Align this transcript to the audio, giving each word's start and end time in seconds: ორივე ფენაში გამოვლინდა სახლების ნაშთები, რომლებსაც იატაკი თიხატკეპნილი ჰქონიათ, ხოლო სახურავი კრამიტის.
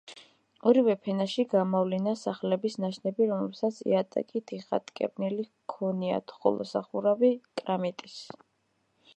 ორივე 0.69 0.93
ფენაში 1.07 1.43
გამოვლინდა 1.51 2.13
სახლების 2.21 2.77
ნაშთები, 2.85 3.27
რომლებსაც 3.33 3.81
იატაკი 3.91 4.43
თიხატკეპნილი 4.53 5.47
ჰქონიათ, 5.51 6.37
ხოლო 6.39 6.69
სახურავი 6.75 7.35
კრამიტის. 7.63 8.19